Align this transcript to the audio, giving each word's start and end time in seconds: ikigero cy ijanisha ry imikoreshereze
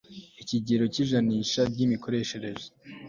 ikigero 0.41 0.85
cy 0.93 0.99
ijanisha 1.03 1.61
ry 1.71 1.79
imikoreshereze 1.85 2.67